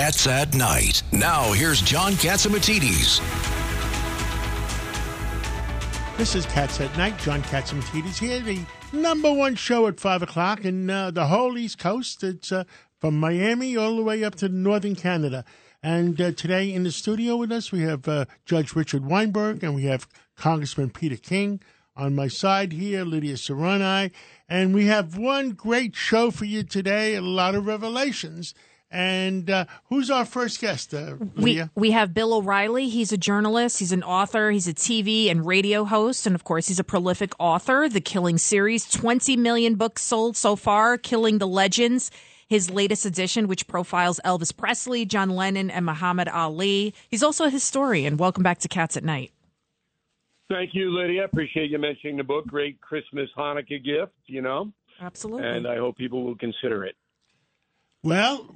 Cats 0.00 0.26
at 0.26 0.54
Night. 0.54 1.02
Now, 1.12 1.52
here's 1.52 1.82
John 1.82 2.12
Catsimatidis. 2.12 3.20
This 6.16 6.34
is 6.34 6.46
Cats 6.46 6.80
at 6.80 6.96
Night. 6.96 7.18
John 7.18 7.42
Catsimatidis 7.42 8.18
here, 8.18 8.40
the 8.40 8.64
number 8.94 9.30
one 9.30 9.56
show 9.56 9.86
at 9.88 10.00
5 10.00 10.22
o'clock 10.22 10.64
in 10.64 10.88
uh, 10.88 11.10
the 11.10 11.26
whole 11.26 11.58
East 11.58 11.78
Coast. 11.78 12.24
It's 12.24 12.50
uh, 12.50 12.64
from 12.98 13.20
Miami 13.20 13.76
all 13.76 13.94
the 13.94 14.02
way 14.02 14.24
up 14.24 14.36
to 14.36 14.48
northern 14.48 14.96
Canada. 14.96 15.44
And 15.82 16.18
uh, 16.18 16.32
today 16.32 16.72
in 16.72 16.84
the 16.84 16.92
studio 16.92 17.36
with 17.36 17.52
us, 17.52 17.70
we 17.70 17.82
have 17.82 18.08
uh, 18.08 18.24
Judge 18.46 18.74
Richard 18.74 19.04
Weinberg 19.04 19.62
and 19.62 19.74
we 19.74 19.82
have 19.82 20.08
Congressman 20.34 20.88
Peter 20.88 21.16
King. 21.16 21.60
On 21.94 22.14
my 22.14 22.28
side 22.28 22.72
here, 22.72 23.04
Lydia 23.04 23.34
Serrani. 23.34 24.12
And 24.48 24.72
we 24.72 24.86
have 24.86 25.18
one 25.18 25.50
great 25.50 25.94
show 25.94 26.30
for 26.30 26.46
you 26.46 26.62
today, 26.62 27.16
a 27.16 27.20
lot 27.20 27.54
of 27.54 27.66
revelations. 27.66 28.54
And 28.90 29.48
uh, 29.48 29.66
who's 29.88 30.10
our 30.10 30.24
first 30.24 30.60
guest, 30.60 30.92
uh, 30.92 31.14
we, 31.36 31.62
we 31.76 31.92
have 31.92 32.12
Bill 32.12 32.34
O'Reilly. 32.34 32.88
He's 32.88 33.12
a 33.12 33.16
journalist, 33.16 33.78
he's 33.78 33.92
an 33.92 34.02
author, 34.02 34.50
he's 34.50 34.66
a 34.66 34.74
TV 34.74 35.30
and 35.30 35.46
radio 35.46 35.84
host, 35.84 36.26
and 36.26 36.34
of 36.34 36.42
course, 36.42 36.66
he's 36.66 36.80
a 36.80 36.84
prolific 36.84 37.32
author. 37.38 37.88
The 37.88 38.00
Killing 38.00 38.36
series, 38.36 38.90
20 38.90 39.36
million 39.36 39.76
books 39.76 40.02
sold 40.02 40.36
so 40.36 40.56
far, 40.56 40.98
Killing 40.98 41.38
the 41.38 41.46
Legends. 41.46 42.10
His 42.48 42.68
latest 42.68 43.06
edition, 43.06 43.46
which 43.46 43.68
profiles 43.68 44.18
Elvis 44.24 44.56
Presley, 44.56 45.06
John 45.06 45.30
Lennon, 45.30 45.70
and 45.70 45.86
Muhammad 45.86 46.26
Ali. 46.26 46.92
He's 47.08 47.22
also 47.22 47.44
a 47.44 47.50
historian. 47.50 48.16
Welcome 48.16 48.42
back 48.42 48.58
to 48.58 48.68
Cats 48.68 48.96
at 48.96 49.04
Night. 49.04 49.30
Thank 50.48 50.70
you, 50.74 50.90
Lydia. 50.90 51.24
Appreciate 51.24 51.70
you 51.70 51.78
mentioning 51.78 52.16
the 52.16 52.24
book. 52.24 52.44
Great 52.48 52.80
Christmas 52.80 53.30
Hanukkah 53.38 53.84
gift, 53.84 54.14
you 54.26 54.42
know. 54.42 54.72
Absolutely. 55.00 55.46
And 55.46 55.68
I 55.68 55.76
hope 55.76 55.96
people 55.96 56.24
will 56.24 56.34
consider 56.34 56.84
it. 56.84 56.96
Well, 58.02 58.52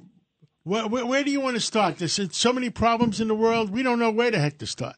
where, 0.65 0.87
where, 0.87 1.05
where 1.05 1.23
do 1.23 1.31
you 1.31 1.39
want 1.39 1.55
to 1.55 1.61
start? 1.61 1.99
There's 1.99 2.19
so 2.35 2.51
many 2.51 2.69
problems 2.69 3.21
in 3.21 3.27
the 3.27 3.35
world. 3.35 3.69
We 3.69 3.83
don't 3.83 3.99
know 3.99 4.11
where 4.11 4.31
the 4.31 4.39
heck 4.39 4.57
to 4.57 4.67
start. 4.67 4.95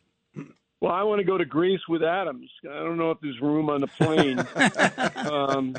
Well, 0.79 0.91
I 0.91 1.03
want 1.03 1.19
to 1.19 1.25
go 1.25 1.37
to 1.37 1.45
Greece 1.45 1.81
with 1.89 2.03
Adams. 2.03 2.49
I 2.63 2.79
don't 2.79 2.97
know 2.97 3.11
if 3.11 3.17
there's 3.21 3.39
room 3.41 3.69
on 3.69 3.81
the 3.81 3.87
plane. 3.87 4.39
um, 5.31 5.75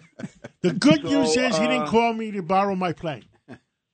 the 0.60 0.72
good 0.72 1.02
so, 1.02 1.08
news 1.08 1.36
is 1.36 1.56
he 1.56 1.64
uh, 1.64 1.68
didn't 1.68 1.86
call 1.86 2.12
me 2.12 2.32
to 2.32 2.42
borrow 2.42 2.74
my 2.74 2.92
plane. 2.92 3.24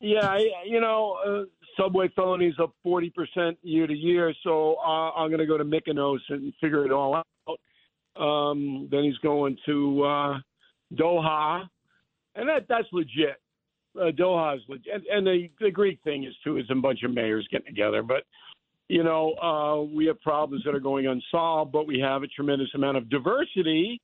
Yeah, 0.00 0.26
I, 0.26 0.44
you 0.66 0.80
know, 0.80 1.16
uh, 1.24 1.44
subway 1.80 2.08
felonies 2.16 2.54
up 2.60 2.74
40% 2.84 3.56
year 3.62 3.86
to 3.86 3.94
year, 3.94 4.34
so 4.42 4.76
uh, 4.84 5.12
I'm 5.12 5.28
going 5.28 5.40
to 5.40 5.46
go 5.46 5.58
to 5.58 5.64
Mykonos 5.64 6.18
and 6.28 6.52
figure 6.60 6.84
it 6.84 6.92
all 6.92 7.14
out. 7.16 8.20
Um, 8.20 8.88
then 8.90 9.04
he's 9.04 9.18
going 9.18 9.56
to 9.66 10.02
uh, 10.02 10.38
Doha, 10.94 11.68
and 12.34 12.48
that 12.48 12.66
that's 12.68 12.86
legit. 12.92 13.40
Uh, 13.96 14.10
Doha 14.10 14.56
is 14.56 14.62
legit, 14.68 14.92
and, 14.92 15.04
and 15.06 15.26
the 15.26 15.48
the 15.60 15.70
Greek 15.70 16.00
thing 16.02 16.24
is 16.24 16.34
too 16.42 16.56
is 16.58 16.64
a 16.70 16.74
bunch 16.74 17.02
of 17.04 17.12
mayors 17.12 17.46
getting 17.50 17.66
together. 17.66 18.02
But 18.02 18.24
you 18.88 19.02
know, 19.02 19.32
uh, 19.34 19.82
we 19.82 20.06
have 20.06 20.20
problems 20.20 20.64
that 20.64 20.74
are 20.74 20.80
going 20.80 21.06
unsolved, 21.06 21.72
but 21.72 21.86
we 21.86 22.00
have 22.00 22.22
a 22.22 22.26
tremendous 22.26 22.68
amount 22.74 22.96
of 22.96 23.08
diversity. 23.08 24.00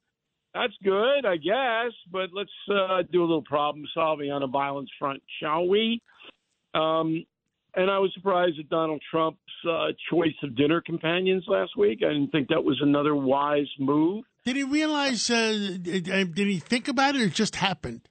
That's 0.55 0.72
good, 0.83 1.27
I 1.27 1.36
guess. 1.36 1.92
But 2.11 2.30
let's 2.33 2.50
uh, 2.72 3.02
do 3.12 3.20
a 3.20 3.27
little 3.27 3.42
problem 3.42 3.84
solving 3.94 4.30
on 4.30 4.42
a 4.42 4.46
violence 4.46 4.91
front, 4.98 5.22
shall 5.41 5.66
we? 5.68 6.00
Um, 6.74 7.24
and 7.74 7.91
I 7.91 7.98
was 7.98 8.11
surprised 8.14 8.58
at 8.58 8.68
Donald 8.68 9.02
Trump's 9.11 9.38
uh, 9.68 9.88
choice 10.11 10.34
of 10.42 10.56
dinner 10.56 10.80
companions 10.80 11.44
last 11.46 11.77
week. 11.77 12.00
I 12.05 12.08
didn't 12.08 12.30
think 12.30 12.48
that 12.48 12.64
was 12.64 12.78
another 12.83 13.14
wise 13.14 13.68
move. 13.78 14.24
Did 14.44 14.56
he 14.56 14.64
realize? 14.64 15.30
Uh, 15.30 15.77
did 15.80 16.36
he 16.36 16.58
think 16.58 16.88
about 16.88 17.14
it, 17.14 17.22
or 17.22 17.24
it 17.27 17.34
just 17.34 17.56
happened? 17.56 18.08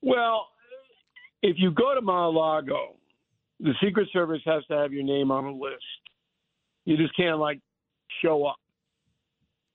Well, 0.00 0.46
if 1.42 1.56
you 1.58 1.70
go 1.70 1.94
to 1.94 2.00
Mar-a-Lago, 2.00 2.96
the 3.60 3.72
Secret 3.82 4.08
Service 4.12 4.40
has 4.46 4.64
to 4.66 4.76
have 4.76 4.92
your 4.92 5.02
name 5.02 5.30
on 5.30 5.44
a 5.44 5.52
list. 5.52 5.84
You 6.84 6.96
just 6.96 7.14
can't 7.16 7.38
like 7.38 7.60
show 8.22 8.46
up. 8.46 8.56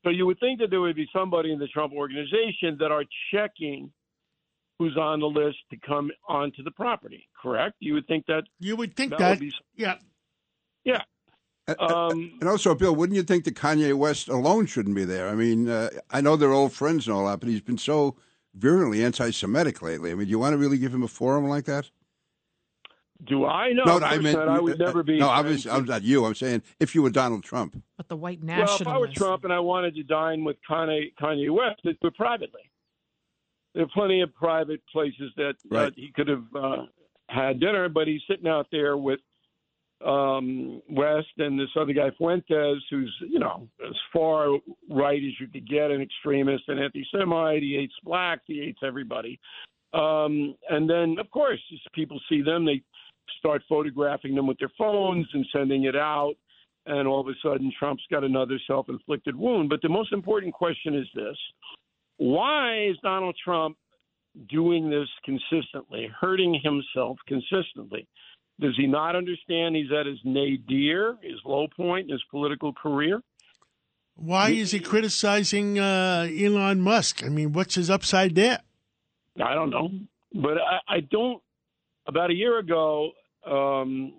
So 0.03 0.09
you 0.11 0.25
would 0.25 0.39
think 0.39 0.59
that 0.59 0.69
there 0.69 0.81
would 0.81 0.95
be 0.95 1.07
somebody 1.13 1.51
in 1.51 1.59
the 1.59 1.67
Trump 1.67 1.93
organization 1.93 2.77
that 2.79 2.91
are 2.91 3.03
checking 3.33 3.91
who's 4.77 4.97
on 4.97 5.19
the 5.19 5.25
list 5.25 5.57
to 5.71 5.77
come 5.77 6.11
onto 6.27 6.61
the 6.63 6.71
property. 6.71 7.27
Correct? 7.41 7.75
You 7.79 7.93
would 7.93 8.07
think 8.07 8.25
that. 8.27 8.43
You 8.59 8.75
would 8.75 8.95
think 8.95 9.11
that. 9.11 9.19
that 9.19 9.29
would 9.31 9.39
be, 9.39 9.53
yeah. 9.75 9.95
Yeah. 10.83 11.01
Um, 11.79 12.37
and 12.39 12.47
also, 12.47 12.75
Bill, 12.75 12.95
wouldn't 12.95 13.15
you 13.15 13.23
think 13.23 13.45
that 13.45 13.55
Kanye 13.55 13.95
West 13.95 14.27
alone 14.27 14.67
shouldn't 14.67 14.95
be 14.95 15.05
there? 15.05 15.27
I 15.29 15.33
mean, 15.33 15.67
uh, 15.67 15.89
I 16.11 16.21
know 16.21 16.35
they're 16.35 16.51
old 16.51 16.73
friends 16.73 17.07
and 17.07 17.15
all 17.15 17.25
that, 17.25 17.39
but 17.39 17.49
he's 17.49 17.61
been 17.61 17.79
so 17.79 18.17
virulently 18.57 19.03
anti-Semitic 19.03 19.81
lately. 19.81 20.11
I 20.11 20.15
mean, 20.15 20.25
do 20.25 20.31
you 20.31 20.39
want 20.39 20.53
to 20.53 20.57
really 20.57 20.77
give 20.77 20.93
him 20.93 21.03
a 21.03 21.07
forum 21.07 21.47
like 21.47 21.65
that? 21.65 21.89
Do 23.23 23.45
I 23.45 23.71
know? 23.71 23.83
No, 23.85 23.99
I 23.99 24.17
mean, 24.17 24.35
I 24.35 24.59
would 24.59 24.77
never 24.77 25.01
be. 25.01 25.17
No, 25.19 25.29
I 25.29 25.39
was, 25.41 25.65
I 25.65 25.77
was 25.77 25.87
not 25.87 26.03
you. 26.03 26.25
I'm 26.25 26.35
saying 26.35 26.63
if 26.79 26.93
you 26.93 27.01
were 27.01 27.09
Donald 27.09 27.43
Trump. 27.43 27.81
But 27.95 28.09
the 28.09 28.17
white 28.17 28.39
Well, 28.39 28.47
nationalists. 28.57 28.81
if 28.81 28.87
I 28.87 28.97
were 28.97 29.07
Trump 29.07 29.45
and 29.45 29.53
I 29.53 29.59
wanted 29.59 29.95
to 29.95 30.03
dine 30.03 30.43
with 30.43 30.57
Kanye, 30.69 31.13
Kanye 31.19 31.49
West, 31.49 31.81
I'd 31.85 32.13
privately. 32.15 32.69
There 33.73 33.83
are 33.83 33.89
plenty 33.93 34.21
of 34.21 34.33
private 34.35 34.81
places 34.91 35.31
that, 35.37 35.55
Right. 35.69 35.85
that 35.85 35.93
he 35.95 36.11
could 36.13 36.27
have 36.27 36.43
uh, 36.55 36.85
had 37.29 37.59
dinner, 37.59 37.87
but 37.89 38.07
he's 38.07 38.21
sitting 38.29 38.47
out 38.47 38.67
there 38.71 38.97
with 38.97 39.19
um, 40.03 40.81
West 40.89 41.27
and 41.37 41.59
this 41.59 41.69
other 41.79 41.93
guy 41.93 42.11
Fuentes, 42.17 42.83
who's 42.89 43.15
you 43.21 43.39
know 43.39 43.67
as 43.87 43.95
far 44.11 44.49
right 44.89 45.17
as 45.17 45.39
you 45.39 45.47
could 45.47 45.67
get, 45.67 45.91
an 45.91 46.01
extremist, 46.01 46.63
an 46.67 46.79
anti-Semite. 46.79 47.63
He 47.63 47.75
hates 47.75 47.93
blacks. 48.03 48.43
He 48.47 48.59
hates 48.59 48.79
everybody. 48.83 49.39
Um, 49.93 50.55
and 50.69 50.89
then, 50.89 51.15
of 51.19 51.31
course, 51.31 51.61
as 51.71 51.79
people 51.93 52.19
see 52.27 52.41
them, 52.41 52.65
they 52.65 52.81
start 53.39 53.63
photographing 53.69 54.35
them 54.35 54.47
with 54.47 54.59
their 54.59 54.71
phones 54.77 55.27
and 55.33 55.45
sending 55.55 55.85
it 55.85 55.95
out. 55.95 56.33
And 56.85 57.07
all 57.07 57.21
of 57.21 57.27
a 57.27 57.33
sudden, 57.41 57.71
Trump's 57.79 58.03
got 58.11 58.23
another 58.23 58.59
self-inflicted 58.67 59.35
wound. 59.35 59.69
But 59.69 59.81
the 59.81 59.89
most 59.89 60.11
important 60.11 60.53
question 60.53 60.95
is 60.95 61.07
this: 61.15 61.37
Why 62.17 62.87
is 62.87 62.97
Donald 63.01 63.35
Trump 63.43 63.77
doing 64.49 64.89
this 64.89 65.07
consistently, 65.23 66.09
hurting 66.19 66.59
himself 66.61 67.17
consistently? 67.27 68.07
Does 68.59 68.75
he 68.77 68.87
not 68.87 69.15
understand 69.15 69.75
he's 69.75 69.91
at 69.91 70.05
his 70.05 70.19
nadir, 70.23 71.17
his 71.21 71.39
low 71.43 71.67
point 71.75 72.05
in 72.05 72.11
his 72.11 72.23
political 72.31 72.71
career? 72.73 73.21
Why 74.15 74.51
is 74.51 74.71
he 74.71 74.79
criticizing 74.79 75.77
uh, 75.77 76.27
Elon 76.31 76.79
Musk? 76.79 77.21
I 77.23 77.27
mean, 77.29 77.51
what's 77.51 77.75
his 77.75 77.89
upside 77.89 78.33
there? 78.35 78.59
I 79.43 79.53
don't 79.53 79.69
know, 79.69 79.89
but 80.33 80.57
I, 80.57 80.79
I 80.87 80.99
don't. 81.01 81.41
About 82.07 82.29
a 82.29 82.33
year 82.33 82.59
ago, 82.59 83.11
um, 83.45 84.13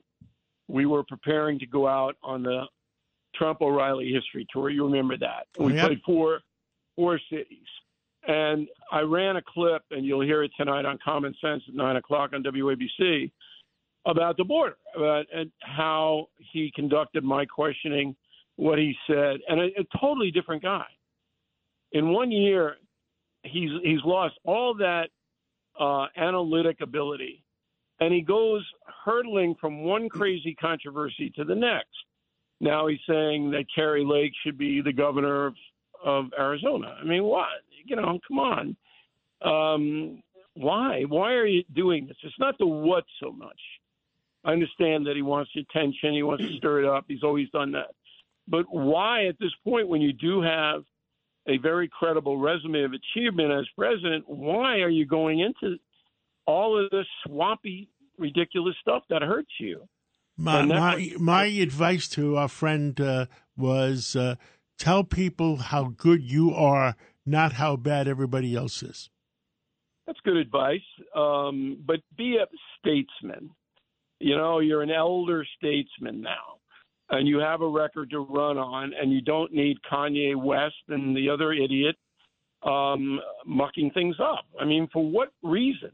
we 0.69 0.85
were 0.85 1.03
preparing 1.05 1.59
to 1.61 1.67
go 1.67 1.87
out 1.89 2.17
on 2.23 2.43
the 2.43 2.65
Trump 3.37 3.63
O'Reilly 3.63 4.13
history 4.13 4.47
tour. 4.53 4.69
You 4.69 4.85
remember 4.85 5.17
that? 5.19 5.47
We 5.59 5.73
Yeah. 5.75 5.87
played 5.87 6.03
four 6.05 6.41
four 6.95 7.19
cities, 7.31 7.67
and 8.29 8.69
I 8.93 9.01
ran 9.01 9.37
a 9.37 9.43
clip, 9.43 9.83
and 9.91 10.05
you'll 10.05 10.21
hear 10.23 10.43
it 10.43 10.51
tonight 10.59 10.85
on 10.85 10.99
Common 11.03 11.35
Sense 11.41 11.63
at 11.69 11.75
nine 11.75 11.97
o'clock 11.97 12.33
on 12.35 12.43
WABC 12.43 13.31
about 14.07 14.37
the 14.37 14.45
border 14.45 14.77
about 14.97 15.27
and 15.35 15.51
how 15.61 16.29
he 16.53 16.73
conducted 16.75 17.25
my 17.25 17.45
questioning, 17.45 18.15
what 18.55 18.79
he 18.79 18.95
said, 19.07 19.37
and 19.49 19.61
a, 19.61 19.65
a 19.81 19.99
totally 20.01 20.31
different 20.31 20.63
guy. 20.63 20.87
In 21.93 22.13
one 22.13 22.31
year, 22.31 22.77
he's 23.43 23.71
he's 23.83 24.01
lost 24.05 24.35
all 24.45 24.75
that 24.75 25.09
uh, 25.79 26.07
analytic 26.17 26.81
ability, 26.81 27.43
and 28.01 28.15
he 28.15 28.23
goes 28.23 28.65
hurtling 29.05 29.55
from 29.61 29.83
one 29.83 30.09
crazy 30.09 30.55
controversy 30.55 31.31
to 31.37 31.45
the 31.45 31.55
next. 31.55 31.89
Now 32.61 32.87
he's 32.87 33.01
saying 33.09 33.51
that 33.51 33.67
Kari 33.75 34.05
Lake 34.05 34.33
should 34.43 34.57
be 34.57 34.81
the 34.81 34.93
governor 34.93 35.47
of, 35.47 35.55
of 36.05 36.27
Arizona. 36.39 36.97
I 37.01 37.05
mean, 37.05 37.25
what? 37.25 37.49
You 37.85 37.97
know, 37.97 38.19
come 38.27 38.39
on. 38.39 38.77
Um, 39.43 40.23
why? 40.55 41.03
Why 41.03 41.33
are 41.33 41.47
you 41.47 41.63
doing 41.75 42.07
this? 42.07 42.17
It's 42.23 42.39
not 42.39 42.57
the 42.59 42.67
what 42.67 43.05
so 43.21 43.31
much. 43.31 43.61
I 44.47 44.53
understand 44.53 45.07
that 45.07 45.17
he 45.17 45.23
wants 45.23 45.51
attention. 45.57 46.15
He 46.15 46.23
wants 46.23 46.45
to 46.45 46.57
stir 46.57 46.85
it 46.85 46.89
up. 46.89 47.05
He's 47.09 47.25
always 47.25 47.51
done 47.51 47.73
that. 47.73 47.91
But 48.47 48.67
why, 48.71 49.27
at 49.27 49.37
this 49.41 49.51
point, 49.65 49.89
when 49.89 50.01
you 50.01 50.13
do 50.13 50.41
have 50.41 50.85
a 51.49 51.59
very 51.59 51.89
credible 51.89 52.39
resume 52.39 52.85
of 52.85 52.93
achievement 52.93 53.51
as 53.51 53.67
president, 53.77 54.25
why 54.29 54.79
are 54.79 54.89
you 54.89 55.05
going 55.05 55.41
into 55.41 55.79
all 56.47 56.83
of 56.83 56.91
this 56.91 57.07
swampy, 57.27 57.89
ridiculous 58.19 58.77
stuff 58.81 59.03
that 59.11 59.21
hurts 59.21 59.51
you? 59.59 59.83
My 60.37 60.63
my, 60.63 61.13
my 61.19 61.47
advice 61.47 62.09
to 62.11 62.37
our 62.37 62.49
friend 62.49 63.01
uh, 63.01 63.27
was 63.57 64.15
uh, 64.15 64.37
tell 64.79 65.03
people 65.03 65.57
how 65.57 65.95
good 65.97 66.23
you 66.23 66.55
are, 66.55 66.95
not 67.25 67.55
how 67.55 67.75
bad 67.75 68.07
everybody 68.07 68.55
else 68.55 68.83
is. 68.83 69.11
That's 70.07 70.21
good 70.25 70.37
advice. 70.37 70.87
Um, 71.17 71.79
but 71.85 72.01
be 72.17 72.37
a 72.37 72.47
statesman. 72.79 73.51
You 74.19 74.37
know, 74.37 74.61
you're 74.61 74.83
an 74.83 74.91
elder 74.91 75.47
statesman 75.59 76.23
now, 76.23 76.59
and 77.11 77.29
you 77.29 77.39
have 77.39 77.61
a 77.61 77.69
record 77.69 78.11
to 78.11 78.21
run 78.21 78.59
on, 78.59 78.93
and 78.95 79.13
you 79.13 79.21
don't 79.21 79.53
need 79.53 79.77
Kanye 79.91 80.35
West 80.37 80.75
and 80.89 81.17
the 81.17 81.29
other 81.29 81.53
idiot 81.53 81.97
um, 82.63 83.21
mucking 83.45 83.91
things 83.91 84.17
up. 84.21 84.47
I 84.61 84.65
mean, 84.65 84.89
for 84.93 85.05
what 85.05 85.29
reason? 85.43 85.91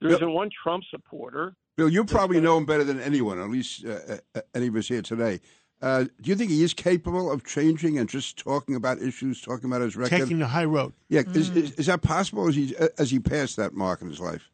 There 0.00 0.10
isn't 0.10 0.32
one 0.32 0.50
Trump 0.62 0.84
supporter 0.90 1.54
Bill, 1.76 1.90
you 1.90 2.04
probably 2.04 2.40
know 2.40 2.56
him 2.56 2.64
better 2.64 2.84
than 2.84 3.00
anyone, 3.00 3.38
at 3.38 3.50
least 3.50 3.84
uh, 3.84 4.16
uh, 4.34 4.40
any 4.54 4.68
of 4.68 4.76
us 4.76 4.88
here 4.88 5.02
today. 5.02 5.40
Uh, 5.82 6.04
do 6.22 6.30
you 6.30 6.34
think 6.34 6.50
he 6.50 6.62
is 6.62 6.72
capable 6.72 7.30
of 7.30 7.44
changing 7.44 7.98
and 7.98 8.08
just 8.08 8.38
talking 8.38 8.74
about 8.74 8.98
issues, 8.98 9.42
talking 9.42 9.66
about 9.66 9.82
his 9.82 9.94
record? 9.94 10.18
Taking 10.18 10.38
the 10.38 10.46
high 10.46 10.64
road. 10.64 10.94
Yeah, 11.10 11.20
is, 11.34 11.50
is, 11.50 11.72
is 11.72 11.86
that 11.86 12.00
possible? 12.00 12.48
As 12.48 12.54
he 12.54 12.74
as 12.98 13.10
he 13.10 13.18
passed 13.18 13.56
that 13.56 13.74
mark 13.74 14.00
in 14.00 14.08
his 14.08 14.18
life? 14.18 14.50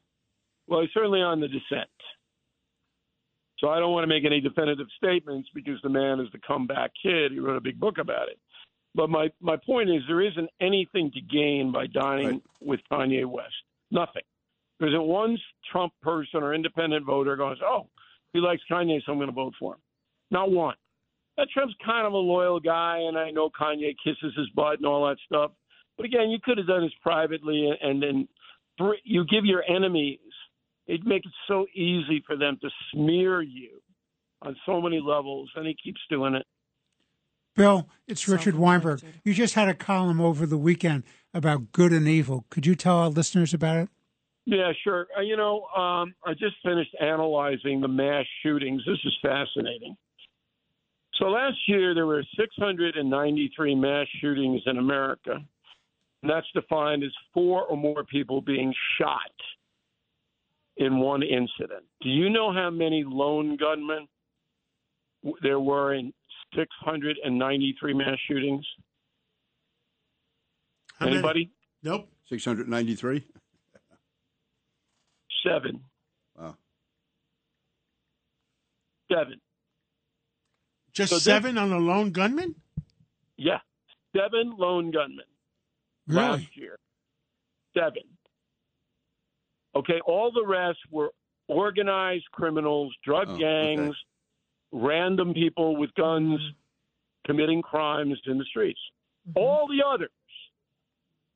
Well, 0.67 0.81
he's 0.81 0.91
certainly 0.93 1.21
on 1.21 1.39
the 1.39 1.47
descent. 1.47 1.89
So 3.63 3.71
I 3.71 3.79
don't 3.79 3.93
want 3.93 4.03
to 4.03 4.09
make 4.09 4.25
any 4.25 4.41
definitive 4.41 4.89
statements 4.97 5.49
because 5.55 5.81
the 5.83 5.89
man 5.89 6.19
is 6.19 6.27
the 6.33 6.41
comeback 6.45 6.91
kid. 7.01 7.31
He 7.31 7.39
wrote 7.39 7.57
a 7.57 7.61
big 7.61 7.79
book 7.79 7.99
about 7.99 8.29
it. 8.29 8.39
But 8.95 9.09
my, 9.09 9.31
my 9.41 9.57
point 9.57 9.89
is 9.89 10.03
there 10.09 10.21
isn't 10.21 10.51
anything 10.61 11.13
to 11.13 11.21
gain 11.21 11.71
by 11.73 11.87
dining 11.87 12.27
Right. 12.27 12.43
with 12.61 12.81
Kanye 12.91 13.25
West. 13.25 13.55
Nothing. 13.93 14.23
There 14.81 14.89
isn't 14.89 15.05
one 15.05 15.39
Trump 15.71 15.93
person 16.03 16.43
or 16.43 16.55
independent 16.55 17.07
voter 17.07 17.37
goes, 17.37 17.59
oh, 17.65 17.87
he 18.33 18.41
likes 18.41 18.63
Kanye, 18.71 19.01
so 19.07 19.13
I'm 19.13 19.19
going 19.19 19.29
to 19.29 19.33
vote 19.35 19.55
for 19.61 19.75
him. 19.75 19.81
Not 20.33 20.51
one. 20.51 20.75
That 21.37 21.49
Trump's 21.55 21.75
kind 21.85 22.07
of 22.07 22.13
a 22.15 22.17
loyal 22.17 22.59
guy, 22.59 22.99
and 22.99 23.17
I 23.17 23.31
know 23.31 23.49
Kanye 23.49 23.95
kisses 24.05 24.35
his 24.37 24.49
butt 24.57 24.79
and 24.79 24.87
all 24.87 25.07
that 25.07 25.19
stuff. 25.25 25.53
But 25.97 26.07
again, 26.07 26.31
you 26.31 26.39
could 26.43 26.59
have 26.59 26.67
done 26.67 26.83
this 26.83 26.93
privately, 27.01 27.71
and 27.81 28.03
then 28.03 28.29
you 29.05 29.25
give 29.27 29.45
your 29.45 29.63
enemies. 29.69 30.19
It 30.87 31.05
makes 31.05 31.27
it 31.27 31.33
so 31.47 31.67
easy 31.75 32.23
for 32.27 32.37
them 32.37 32.59
to 32.61 32.69
smear 32.93 33.41
you 33.41 33.81
on 34.43 34.57
so 34.67 34.81
many 34.81 35.01
levels, 35.01 35.51
and 35.55 35.67
he 35.67 35.77
keeps 35.83 36.01
doing 36.11 36.35
it. 36.35 36.47
Bill, 37.55 37.89
it's 38.09 38.27
Richard 38.29 38.55
Weinberg. 38.55 39.01
Self-inflicted. 39.01 39.23
You 39.25 39.35
just 39.35 39.55
had 39.55 39.69
a 39.69 39.75
column 39.75 40.21
over 40.21 40.47
the 40.47 40.57
weekend 40.57 41.05
about 41.35 41.71
good 41.73 41.93
and 41.93 42.09
evil. 42.09 42.47
Could 42.51 42.67
you 42.67 42.75
tell 42.75 42.97
our 42.97 43.09
listeners 43.09 43.53
about 43.55 43.77
it? 43.77 43.89
Yeah, 44.45 44.73
sure. 44.83 45.07
Uh, 45.17 45.21
you 45.21 45.37
know, 45.37 45.65
um, 45.77 46.15
I 46.25 46.33
just 46.33 46.57
finished 46.65 46.95
analyzing 47.01 47.81
the 47.81 47.89
mass 47.89 48.25
shootings. 48.43 48.83
This 48.87 48.99
is 49.05 49.17
fascinating. 49.23 49.97
So 51.19 51.27
last 51.27 51.59
year 51.69 51.95
there 51.95 52.07
were 52.07 52.25
693 52.37 53.75
mass 53.75 54.07
shootings 54.21 54.63
in 54.67 54.79
America, 54.79 55.35
and 56.23 56.31
that's 56.31 56.47
defined 56.55 57.05
as 57.05 57.13
four 57.33 57.65
or 57.65 57.77
more 57.77 58.03
people 58.05 58.41
being 58.41 58.75
shot 58.99 59.31
in 60.83 60.99
one 60.99 61.23
incident. 61.23 61.85
Do 62.03 62.09
you 62.11 62.31
know 62.31 62.53
how 62.53 62.71
many 62.71 63.05
lone 63.07 63.57
gunmen 63.57 64.09
there 65.43 65.61
were 65.61 65.95
in 65.95 66.13
693 66.57 67.95
mass 67.95 68.19
shootings? 68.29 68.67
How 70.99 71.07
many? 71.07 71.17
Anybody? 71.19 71.51
Nope. 71.83 72.09
Six 72.29 72.45
hundred 72.45 72.69
ninety-three. 72.69 73.27
Seven. 75.47 75.81
Wow. 76.39 76.57
Seven. 79.11 79.41
Just 80.93 81.11
So 81.11 81.19
seven 81.19 81.59
on 81.59 81.73
a 81.73 81.79
lone 81.79 82.13
gunman? 82.13 82.55
Yeah, 83.37 83.59
seven 84.17 84.55
lone 84.59 84.91
gunmen 84.93 85.25
Really? 86.07 86.21
last 86.21 86.57
year. 86.57 86.79
Seven. 87.77 88.03
Okay, 89.75 90.01
all 90.07 90.31
the 90.33 90.45
rest 90.47 90.79
were 90.91 91.11
organized 91.49 92.25
criminals, 92.33 92.95
drug 93.05 93.29
Oh, 93.31 93.33
okay. 93.35 93.77
gangs, 93.77 93.97
random 94.71 95.33
people 95.35 95.77
with 95.77 95.93
guns 95.95 96.41
committing 97.27 97.63
crimes 97.63 98.21
in 98.27 98.39
the 98.39 98.45
streets. 98.45 98.81
All 99.35 99.67
the 99.69 99.83
others. 99.87 100.11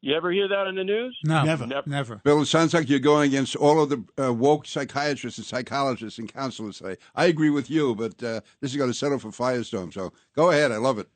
You 0.03 0.15
ever 0.15 0.31
hear 0.31 0.47
that 0.49 0.67
in 0.69 0.75
the 0.77 0.85
news? 0.85 1.17
No, 1.25 1.43
Never. 1.45 1.67
never. 1.67 1.89
never. 1.91 2.17
Bill, 2.25 2.43
it 2.43 2.47
sounds 2.47 2.75
like 2.75 2.89
you're 2.89 2.99
going 3.01 3.29
against 3.29 3.57
all 3.57 3.83
of 3.83 3.89
the 3.89 4.05
uh, 4.23 4.33
woke 4.33 4.67
psychiatrists 4.67 5.39
and 5.39 5.47
psychologists 5.47 6.19
and 6.19 6.33
counselors 6.33 6.79
today. 6.79 6.97
I 7.15 7.27
agree 7.27 7.51
with 7.51 7.71
you, 7.71 7.95
but 7.95 8.23
uh, 8.23 8.41
this 8.61 8.71
is 8.71 8.77
going 8.77 8.91
to 8.91 8.95
settle 8.95 9.19
for 9.19 9.31
firestorm. 9.31 9.93
So 9.93 10.13
go 10.35 10.51
ahead. 10.51 10.71
I 10.71 10.77
love 10.77 10.99
it. 10.99 11.09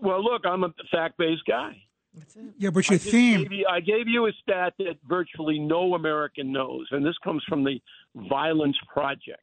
Well, 0.00 0.22
look, 0.24 0.42
I'm 0.44 0.64
a 0.64 0.72
fact-based 0.90 1.44
guy. 1.46 1.80
That's 2.14 2.36
it. 2.36 2.42
Yeah, 2.58 2.70
but 2.70 2.88
your 2.88 2.98
just 2.98 3.10
theme. 3.10 3.42
Gave 3.42 3.52
you, 3.52 3.66
I 3.70 3.80
gave 3.80 4.06
you 4.06 4.26
a 4.26 4.32
stat 4.42 4.74
that 4.78 4.96
virtually 5.08 5.58
no 5.58 5.94
American 5.94 6.52
knows, 6.52 6.86
and 6.90 7.04
this 7.04 7.16
comes 7.24 7.42
from 7.48 7.64
the 7.64 7.80
Violence 8.28 8.76
Project. 8.92 9.40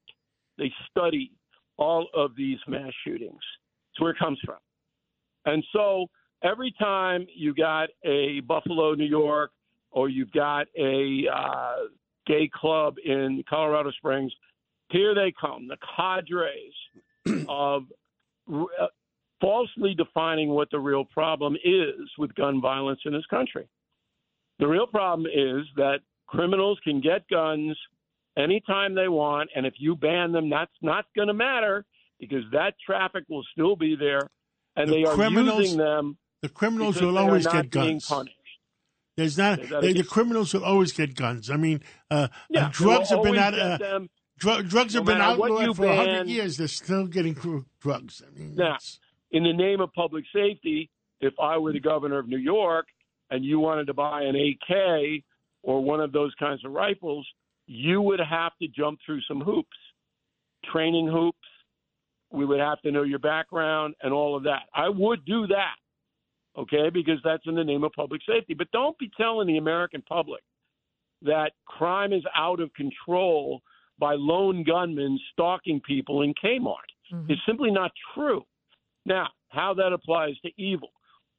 They 0.57 0.71
study 0.89 1.31
all 1.77 2.07
of 2.13 2.36
these 2.36 2.60
mass 2.68 2.92
shootings. 3.06 3.42
It's 3.92 4.01
where 4.01 4.12
it 4.12 4.19
comes 4.19 4.39
from. 4.45 4.57
And 5.45 5.63
so 5.74 6.07
every 6.44 6.74
time 6.77 7.25
you 7.33 7.54
got 7.56 7.89
a 8.04 8.42
Buffalo, 8.42 8.94
New 8.94 9.06
York, 9.06 9.51
or 9.92 10.10
you've 10.10 10.31
got 10.31 10.68
a 10.77 11.24
uh, 11.33 11.75
gay 12.27 12.50
club 12.54 12.95
in 13.04 13.44
Colorado 13.50 13.92
Springs, 13.92 14.31
here 14.89 15.16
they 15.16 15.33
come, 15.39 15.68
the 15.68 15.77
cadres 15.95 17.45
of 17.50 17.83
uh, 18.51 18.88
falsely 19.42 19.94
defining 19.96 20.50
what 20.50 20.70
the 20.72 20.80
real 20.80 21.06
problem 21.06 21.56
is 21.64 21.96
with 22.18 22.34
gun 22.36 22.62
violence 22.62 23.00
in 23.06 23.14
this 23.14 23.26
country. 23.30 23.68
The 24.60 24.68
real 24.68 24.88
problem 24.88 25.26
is 25.28 25.66
that 25.78 26.00
criminals 26.28 26.80
can 26.84 27.00
get 27.02 27.28
guns 27.30 27.78
anytime 28.38 28.96
they 28.96 29.08
want, 29.08 29.50
and 29.56 29.66
if 29.66 29.74
you 29.78 29.96
ban 29.96 30.32
them, 30.32 30.50
that's 30.50 30.72
not 30.82 31.06
going 31.16 31.28
to 31.30 31.34
matter 31.34 31.86
because 32.20 32.44
that 32.52 32.74
traffic 32.86 33.24
will 33.30 33.44
still 33.54 33.76
be 33.76 33.96
there, 33.96 34.30
and 34.76 34.90
The 34.90 34.94
they 34.96 35.04
are 35.06 35.30
using 35.32 35.78
them. 35.78 36.18
The 36.42 36.50
criminals 36.50 37.02
will 37.02 37.14
they 37.14 37.20
always 37.20 37.46
not 37.46 37.54
get 37.54 37.72
being 37.72 37.86
guns. 37.96 38.06
punished. 38.08 38.36
There's 39.18 39.38
not 39.38 39.60
that 39.70 39.82
the, 39.82 40.04
criminals 40.04 40.54
will 40.54 40.64
always 40.64 40.94
get 40.94 41.14
guns. 41.16 41.50
I 41.50 41.58
mean, 41.58 41.82
uh, 42.10 42.30
Yeah, 42.50 42.68
uh, 42.68 42.70
drugs 42.72 43.10
have 43.10 43.22
been 43.24 43.38
out. 43.38 43.58
Uh, 43.58 43.78
them. 43.78 44.10
dr- 44.38 44.68
drugs 44.70 44.94
have 44.94 45.04
been 45.04 45.20
outlawed 45.20 45.76
for 45.76 45.86
a 45.86 45.96
hundred 45.96 46.30
years. 46.30 46.56
They're 46.56 46.70
still 46.70 47.06
getting 47.08 47.34
drugs. 47.82 48.22
I 48.26 48.38
mean, 48.38 48.56
Now, 48.56 48.78
in 49.31 49.44
the 49.44 49.54
name 49.54 49.80
of 49.81 49.94
public 49.94 50.26
safety, 50.34 50.90
if 51.22 51.34
I 51.40 51.58
were 51.58 51.74
the 51.74 51.80
governor 51.80 52.18
of 52.20 52.28
New 52.28 52.38
York 52.38 52.88
and 53.30 53.44
you 53.44 53.60
wanted 53.60 53.88
to 53.88 53.94
buy 53.94 54.24
an 54.24 54.36
AK 54.36 55.24
or 55.64 55.84
one 55.84 56.00
of 56.00 56.12
those 56.12 56.34
kinds 56.36 56.64
of 56.66 56.72
rifles, 56.72 57.28
you 57.68 58.02
would 58.02 58.20
have 58.20 58.54
to 58.62 58.68
jump 58.68 59.00
through 59.06 59.22
some 59.22 59.42
hoops, 59.42 59.78
training 60.72 61.08
hoops. 61.08 61.38
We 62.31 62.46
would 62.46 62.60
have 62.60 62.81
to 62.81 62.92
know 62.92 63.04
your 63.04 63.20
background 63.20 63.96
and 64.02 64.14
all 64.14 64.36
of 64.36 64.44
that. 64.44 64.64
I 64.74 64.90
would 64.90 65.26
do 65.26 65.48
that, 65.48 65.76
okay, 66.58 66.90
because 66.90 67.20
that's 67.24 67.44
in 67.46 67.56
the 67.56 67.64
name 67.64 67.84
of 67.84 67.92
public 67.94 68.22
safety. 68.28 68.54
But 68.54 68.72
don't 68.72 68.98
be 68.98 69.12
telling 69.18 69.48
the 69.48 69.58
American 69.58 70.02
public 70.04 70.44
that 71.22 71.52
crime 71.66 72.14
is 72.14 72.24
out 72.36 72.60
of 72.60 72.74
control 72.74 73.62
by 74.00 74.14
lone 74.16 74.64
gunmen 74.64 75.20
stalking 75.34 75.81
people 75.81 76.22
in 76.22 76.34
Kmart. 76.36 76.90
Mhm. 77.12 77.30
It's 77.30 77.45
simply 77.45 77.71
not 77.71 77.92
true. 78.14 78.45
Now, 79.06 79.28
how 79.50 79.74
that 79.76 79.94
applies 79.94 80.36
to 80.46 80.50
evil. 80.58 80.90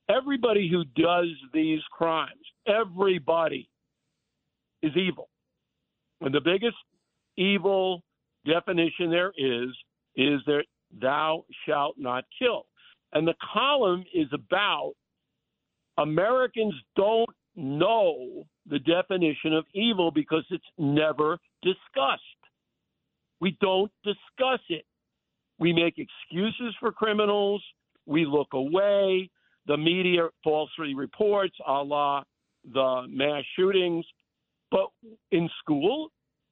Everybody 0.09 0.69
who 0.69 0.85
does 1.01 1.29
these 1.53 1.81
crimes, 1.93 2.41
everybody 2.67 3.69
is 4.83 4.93
evil. 4.97 5.29
And 6.21 6.35
the 6.35 6.41
biggest 6.41 6.77
evil 7.37 8.03
definition 8.45 9.11
there 9.11 9.33
is, 9.37 9.69
is 10.17 10.41
that 10.47 10.65
thou 11.01 11.45
shalt 11.67 11.97
not 11.97 12.25
kill. 12.39 12.67
And 13.13 13.27
the 13.27 13.35
column 13.53 14.05
is 14.15 14.29
about 14.33 14.93
Americans 15.99 16.75
don't 16.97 17.31
know 17.57 18.45
the 18.67 18.79
definition 18.79 19.53
of 19.53 19.65
evil 19.75 20.11
because 20.11 20.45
it's 20.51 20.65
never 20.79 21.39
discussed. 21.63 22.23
We 23.41 23.57
don't 23.61 23.91
discuss 24.05 24.61
it. 24.69 24.85
We 25.61 25.73
make 25.73 25.99
excuses 25.99 26.75
for 26.81 26.91
criminals. 26.91 27.63
We 28.07 28.25
look 28.25 28.49
away. 28.55 29.31
The 29.67 29.77
media 29.77 30.29
falsely 30.43 30.95
reports, 30.95 31.55
a 31.67 31.83
la 31.83 32.25
the 32.73 33.07
mass 33.09 33.45
shootings. 33.57 34.05
But 34.71 34.89
in 35.31 35.49
school, 35.61 36.09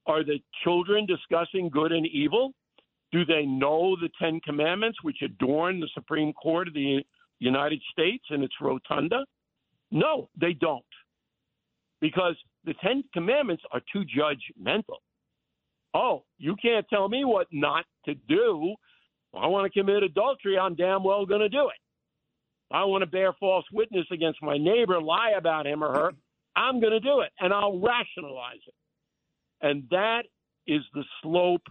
are 0.07 0.23
the 0.23 0.41
children 0.62 1.07
discussing 1.07 1.69
good 1.69 1.93
and 1.93 2.07
evil? 2.07 2.53
Do 3.11 3.25
they 3.25 3.47
know 3.47 3.97
the 4.00 4.11
Ten 4.21 4.41
Commandments, 4.41 4.99
which 5.03 5.23
adorn 5.23 5.81
the 5.81 5.88
Supreme 5.95 6.33
Court 6.35 6.69
of 6.69 6.75
the 6.75 7.03
United 7.38 7.81
States 7.91 8.25
and 8.31 8.45
its 8.45 8.55
rotunda? 8.61 9.25
No, 9.91 10.29
they 10.38 10.53
don't. 10.53 10.85
Because 12.00 12.37
the 12.65 12.75
Ten 12.83 13.03
Commandments 13.15 13.62
are 13.73 13.81
too 13.93 14.05
judgmental. 14.05 14.99
Oh, 15.95 16.25
you 16.38 16.55
can't 16.61 16.87
tell 16.88 17.09
me 17.09 17.25
what 17.25 17.47
not 17.50 17.87
to 18.05 18.15
do. 18.29 18.75
I 19.38 19.47
want 19.47 19.73
to 19.73 19.78
commit 19.78 20.02
adultery, 20.02 20.59
I'm 20.59 20.75
damn 20.75 21.04
well 21.04 21.26
going 21.26 21.40
to 21.40 21.49
do 21.49 21.68
it. 21.68 21.80
I 22.71 22.85
want 22.85 23.02
to 23.02 23.07
bear 23.07 23.33
false 23.33 23.64
witness 23.73 24.07
against 24.12 24.42
my 24.42 24.59
neighbor, 24.59 25.00
lie 25.00 25.33
about 25.37 25.66
him 25.66 25.83
or 25.83 25.92
her, 25.95 26.12
I'm 26.54 26.80
going 26.80 26.92
to 26.92 27.00
do 27.00 27.21
it, 27.21 27.30
and 27.38 27.52
I'll 27.52 27.80
rationalize 27.80 28.61
it. 28.66 28.75
And 29.62 29.85
that 29.90 30.23
is 30.66 30.83
the 30.92 31.04
slope 31.23 31.62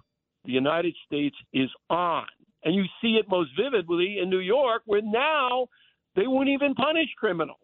the 0.45 0.53
United 0.53 0.95
States 1.05 1.36
is 1.53 1.69
on. 1.89 2.25
And 2.63 2.74
you 2.74 2.83
see 3.01 3.17
it 3.19 3.25
most 3.29 3.51
vividly 3.59 4.17
in 4.21 4.29
New 4.29 4.39
York, 4.39 4.81
where 4.86 5.01
now 5.03 5.67
they 6.15 6.25
won't 6.25 6.50
even 6.50 6.74
punish 6.74 7.09
criminals. 7.17 7.59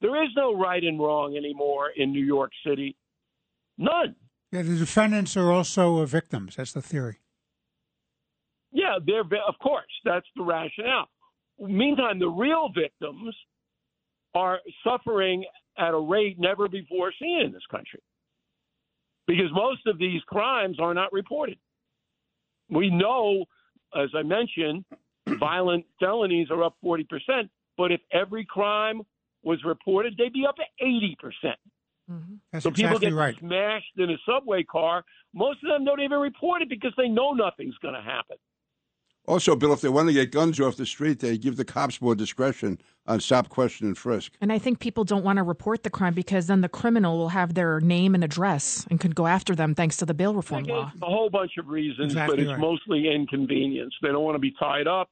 There 0.00 0.22
is 0.24 0.30
no 0.34 0.56
right 0.56 0.82
and 0.82 0.98
wrong 0.98 1.36
anymore 1.36 1.90
in 1.94 2.12
New 2.12 2.24
York 2.24 2.52
City. 2.66 2.96
None. 3.76 4.16
Yeah, 4.50 4.62
the 4.62 4.76
defendants 4.76 5.36
are 5.36 5.52
also 5.52 5.98
uh, 5.98 6.06
victims. 6.06 6.56
That's 6.56 6.72
the 6.72 6.82
theory. 6.82 7.18
Yeah, 8.72 8.98
they're 9.04 9.20
of 9.20 9.58
course 9.62 9.90
that's 10.04 10.26
the 10.36 10.42
rationale. 10.42 11.08
Meantime, 11.58 12.18
the 12.18 12.28
real 12.28 12.70
victims 12.74 13.34
are 14.34 14.60
suffering 14.84 15.44
at 15.76 15.92
a 15.92 15.98
rate 15.98 16.38
never 16.38 16.68
before 16.68 17.12
seen 17.20 17.42
in 17.44 17.52
this 17.52 17.66
country 17.70 18.00
because 19.26 19.50
most 19.52 19.86
of 19.86 19.98
these 19.98 20.20
crimes 20.26 20.78
are 20.80 20.94
not 20.94 21.12
reported. 21.12 21.58
We 22.68 22.90
know, 22.90 23.44
as 23.94 24.08
I 24.16 24.22
mentioned, 24.22 24.84
violent 25.38 25.84
felonies 25.98 26.48
are 26.50 26.64
up 26.64 26.76
40%, 26.84 27.04
but 27.76 27.92
if 27.92 28.00
every 28.12 28.44
crime 28.44 29.02
was 29.42 29.58
reported, 29.64 30.14
they'd 30.18 30.32
be 30.32 30.46
up 30.46 30.56
to 30.56 30.84
80%. 30.84 31.16
Mm-hmm. 32.10 32.34
That's 32.52 32.64
so 32.64 32.70
people 32.70 32.98
get 32.98 33.14
right. 33.14 33.36
smashed 33.38 33.92
in 33.98 34.10
a 34.10 34.16
subway 34.28 34.64
car. 34.64 35.04
Most 35.32 35.58
of 35.62 35.68
them 35.68 35.84
don't 35.84 36.00
even 36.00 36.18
report 36.18 36.62
it 36.62 36.68
because 36.68 36.92
they 36.96 37.08
know 37.08 37.32
nothing's 37.32 37.76
going 37.78 37.94
to 37.94 38.02
happen. 38.02 38.36
Also, 39.26 39.54
Bill, 39.54 39.72
if 39.72 39.80
they 39.80 39.88
want 39.88 40.08
to 40.08 40.14
get 40.14 40.32
guns 40.32 40.58
off 40.58 40.76
the 40.76 40.86
street, 40.86 41.20
they 41.20 41.38
give 41.38 41.56
the 41.56 41.64
cops 41.64 42.00
more 42.00 42.14
discretion 42.14 42.80
on 43.06 43.20
stop, 43.20 43.48
question, 43.48 43.86
and 43.86 43.96
frisk. 43.96 44.32
And 44.40 44.52
I 44.52 44.58
think 44.58 44.80
people 44.80 45.04
don't 45.04 45.22
want 45.22 45.36
to 45.36 45.42
report 45.42 45.82
the 45.82 45.90
crime 45.90 46.14
because 46.14 46.46
then 46.46 46.62
the 46.62 46.68
criminal 46.68 47.18
will 47.18 47.28
have 47.28 47.54
their 47.54 47.80
name 47.80 48.14
and 48.14 48.24
address 48.24 48.86
and 48.90 48.98
could 48.98 49.14
go 49.14 49.26
after 49.26 49.54
them 49.54 49.74
thanks 49.74 49.96
to 49.98 50.06
the 50.06 50.14
bail 50.14 50.34
reform 50.34 50.64
law. 50.64 50.90
A 51.02 51.06
whole 51.06 51.30
bunch 51.30 51.52
of 51.58 51.68
reasons, 51.68 52.12
Exactly 52.12 52.36
but 52.36 52.42
it's 52.42 52.50
right. 52.50 52.58
mostly 52.58 53.12
inconvenience. 53.14 53.94
They 54.02 54.08
don't 54.08 54.24
want 54.24 54.34
to 54.36 54.40
be 54.40 54.54
tied 54.58 54.88
up, 54.88 55.10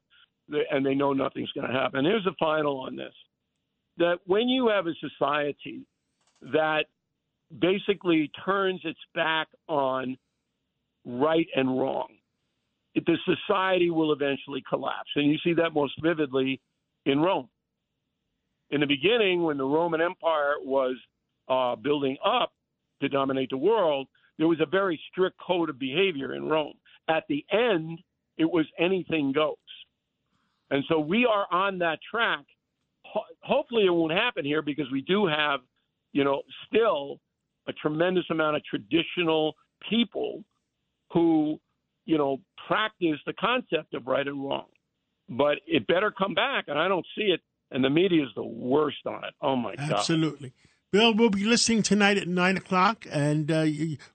and 0.49 0.85
they 0.85 0.95
know 0.95 1.13
nothing's 1.13 1.53
going 1.53 1.69
to 1.69 1.73
happen. 1.73 2.05
Here's 2.05 2.25
the 2.25 2.35
final 2.41 2.81
on 2.81 2.97
this: 2.97 3.15
that 3.99 4.19
when 4.25 4.49
you 4.49 4.69
have 4.69 4.87
a 4.87 4.95
society 4.95 5.87
that 6.41 6.87
basically 7.57 8.31
turns 8.45 8.81
its 8.85 8.99
back 9.15 9.49
on 9.69 10.17
right 11.05 11.47
and 11.55 11.79
wrong, 11.79 12.09
the 12.95 13.17
society 13.25 13.91
will 13.91 14.13
eventually 14.13 14.63
collapse. 14.69 15.11
And 15.17 15.31
you 15.31 15.39
see 15.45 15.55
that 15.55 15.73
most 15.73 15.95
vividly 16.03 16.61
in 17.07 17.21
Rome. 17.21 17.49
In 18.71 18.81
the 18.81 18.87
beginning, 18.87 19.43
when 19.43 19.57
the 19.57 19.65
Roman 19.65 20.01
Empire 20.01 20.55
was 20.63 20.97
uh, 21.49 21.77
building 21.77 22.17
up 22.25 22.53
to 23.01 23.09
dominate 23.09 23.51
the 23.51 23.57
world, 23.57 24.09
there 24.39 24.49
was 24.49 24.61
a 24.61 24.67
very 24.67 25.01
strict 25.11 25.39
code 25.45 25.71
of 25.71 25.79
behavior 25.79 26.35
in 26.35 26.49
Rome. 26.49 26.75
At 27.09 27.25
the 27.29 27.45
end, 27.51 27.99
it 28.37 28.45
was 28.45 28.67
anything 28.79 29.33
goes. 29.33 29.57
And 30.71 30.85
so 30.89 30.99
we 30.99 31.25
are 31.25 31.47
on 31.51 31.79
that 31.79 31.99
track. 32.09 32.45
Ho- 33.05 33.25
hopefully, 33.43 33.87
it 33.87 33.91
won't 33.91 34.13
happen 34.13 34.45
here 34.45 34.63
because 34.63 34.87
we 34.93 35.01
do 35.01 35.27
have, 35.27 35.61
you 36.13 36.25
know, 36.25 36.43
still 36.67 37.19
a 37.69 37.73
tremendous 37.73 38.25
amount 38.31 38.57
of 38.57 38.65
traditional 38.65 39.55
people 39.89 40.45
who 41.13 41.59
you 42.09 42.17
know, 42.17 42.41
practice 42.67 43.21
the 43.27 43.35
concept 43.35 43.93
of 43.93 44.07
right 44.07 44.27
and 44.27 44.43
wrong. 44.43 44.65
But 45.29 45.59
it 45.67 45.87
better 45.87 46.11
come 46.11 46.33
back, 46.33 46.65
and 46.69 46.79
I 46.79 46.89
don't 46.89 47.07
see 47.15 47.25
it. 47.25 47.41
And 47.71 47.85
the 47.85 47.91
media 47.91 48.23
is 48.23 48.31
the 48.35 48.43
worst 48.43 49.07
on 49.07 49.23
it. 49.25 49.35
Oh 49.43 49.55
my 49.55 49.77
god! 49.77 49.93
Absolutely. 49.93 50.55
Bill, 50.91 51.15
we'll 51.15 51.29
be 51.29 51.45
listening 51.45 51.83
tonight 51.83 52.17
at 52.17 52.27
nine 52.27 52.57
o'clock. 52.57 53.05
And 53.11 53.51
uh, 53.51 53.67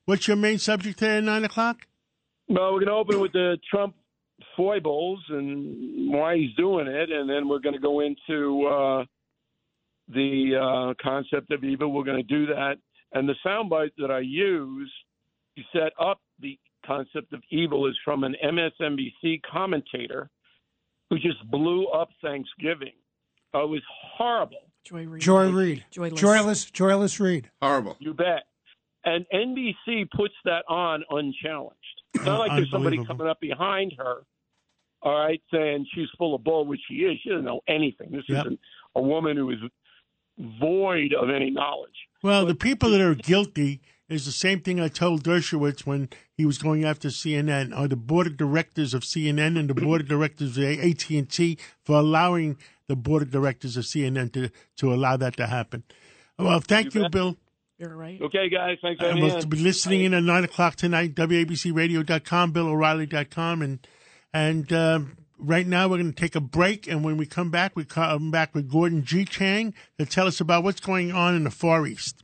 what's 0.05 0.27
your 0.27 0.37
main 0.37 0.57
subject 0.57 0.97
today 0.97 1.17
at 1.17 1.23
nine 1.23 1.43
o'clock? 1.45 1.85
Well, 2.49 2.73
we're 2.73 2.79
going 2.79 2.87
to 2.87 2.93
open 2.93 3.19
with 3.19 3.31
the 3.31 3.59
Trump 3.69 3.93
foibles 4.57 5.23
and 5.29 6.11
why 6.11 6.35
he's 6.35 6.55
doing 6.55 6.87
it, 6.87 7.11
and 7.11 7.29
then 7.29 7.47
we're 7.47 7.59
going 7.59 7.75
to 7.75 7.79
go 7.79 7.99
into 7.99 8.65
uh, 8.65 9.05
the 10.07 10.55
uh, 10.59 10.93
concept 10.99 11.51
of 11.51 11.63
evil. 11.63 11.91
We're 11.91 12.05
going 12.05 12.17
to 12.17 12.23
do 12.23 12.47
that, 12.47 12.77
and 13.11 13.29
the 13.29 13.35
soundbite 13.45 13.91
that 13.99 14.09
I 14.09 14.21
use 14.21 14.91
to 15.57 15.63
set 15.71 15.91
up 16.03 16.19
the 16.39 16.57
concept 16.85 17.33
of 17.33 17.41
evil 17.49 17.87
is 17.87 17.95
from 18.03 18.23
an 18.23 18.35
MSNBC 18.43 19.41
commentator 19.51 20.29
who 21.09 21.17
just 21.17 21.45
blew 21.49 21.87
up 21.87 22.09
Thanksgiving. 22.21 22.93
Uh, 23.53 23.63
it 23.63 23.69
was 23.69 23.81
horrible. 24.17 24.69
Joy 24.83 25.05
Reid. 25.05 25.21
Joy 25.21 25.49
Reid. 25.51 25.85
Joyless. 25.91 26.19
Joyless, 26.19 26.65
joyless 26.71 27.19
Reid. 27.19 27.49
Horrible. 27.61 27.95
You 27.99 28.13
bet. 28.13 28.43
And 29.05 29.25
NBC 29.33 30.09
puts 30.15 30.33
that 30.45 30.63
on 30.69 31.03
unchallenged. 31.09 31.77
It's 32.15 32.25
not 32.25 32.39
like 32.39 32.51
there's 32.51 32.71
somebody 32.71 33.03
coming 33.05 33.27
up 33.27 33.39
behind 33.41 33.93
her, 33.97 34.21
all 35.01 35.25
right, 35.25 35.41
saying 35.53 35.85
she's 35.93 36.07
full 36.17 36.35
of 36.35 36.43
bull, 36.43 36.65
which 36.65 36.79
she 36.89 36.95
is. 36.95 37.19
She 37.21 37.29
doesn't 37.29 37.43
know 37.45 37.61
anything. 37.67 38.11
This 38.11 38.23
Yep. 38.29 38.45
is 38.45 38.51
an, 38.53 38.59
a 38.95 39.01
woman 39.01 39.35
who 39.35 39.49
is 39.51 39.57
void 40.59 41.13
of 41.13 41.29
any 41.29 41.49
knowledge. 41.49 41.91
Well, 42.21 42.45
the 42.45 42.55
people 42.55 42.89
that 42.91 43.01
are 43.01 43.15
guilty 43.15 43.81
is 44.13 44.25
the 44.25 44.31
same 44.31 44.59
thing 44.61 44.79
I 44.79 44.87
told 44.87 45.23
Dershowitz 45.23 45.85
when 45.85 46.09
he 46.35 46.45
was 46.45 46.57
going 46.57 46.83
after 46.85 47.09
CNN, 47.09 47.75
are 47.75 47.87
the 47.87 47.95
board 47.95 48.27
of 48.27 48.37
directors 48.37 48.93
of 48.93 49.03
CNN 49.03 49.57
and 49.59 49.69
the 49.69 49.73
board 49.73 50.01
of 50.01 50.07
directors 50.07 50.57
of 50.57 50.63
AT 50.63 51.09
and 51.09 51.29
T 51.29 51.57
for 51.83 51.97
allowing 51.97 52.57
the 52.87 52.95
board 52.95 53.21
of 53.23 53.31
directors 53.31 53.77
of 53.77 53.85
CNN 53.85 54.31
to 54.33 54.49
to 54.77 54.93
allow 54.93 55.15
that 55.17 55.37
to 55.37 55.47
happen. 55.47 55.83
Well, 56.37 56.59
thank 56.59 56.93
You 56.95 57.03
you. 57.03 57.09
Bill. 57.09 57.37
You're 57.79 57.95
right. 57.95 58.21
Okay, 58.21 58.49
guys, 58.49 58.77
thanks 58.81 58.99
for 59.01 59.07
And 59.07 59.19
having 59.19 59.39
me. 59.39 59.45
be 59.45 59.57
listening 59.57 60.01
in 60.03 60.13
at 60.13 60.23
nine 60.23 60.43
o'clock 60.43 60.75
tonight. 60.75 61.15
WABCRadio.com, 61.15 62.53
BillO'Reilly.com, 62.53 63.61
and 63.61 63.87
and 64.33 64.71
um, 64.73 65.17
right 65.37 65.65
now 65.67 65.87
we're 65.87 65.97
going 65.97 66.13
to 66.13 66.19
take 66.19 66.35
a 66.35 66.39
break. 66.41 66.87
And 66.87 67.03
when 67.03 67.17
we 67.17 67.25
come 67.25 67.49
back, 67.51 67.75
we 67.75 67.83
come 67.85 68.31
back 68.31 68.53
with 68.55 68.71
Gordon 68.71 69.03
G. 69.03 69.25
Chang 69.25 69.73
to 69.97 70.05
tell 70.05 70.27
us 70.27 70.39
about 70.39 70.63
what's 70.63 70.79
going 70.79 71.11
on 71.11 71.35
in 71.35 71.43
the 71.43 71.51
Far 71.51 71.85
East. 71.87 72.23